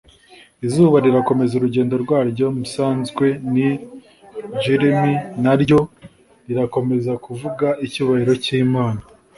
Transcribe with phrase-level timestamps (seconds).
[0.65, 5.05] Izuba rirakomeza urugendo rwaryo msanzwe n'ijLm
[5.43, 5.79] na ryo
[6.47, 9.01] rirakomeza kuvuga icyubahiro cy'Imana.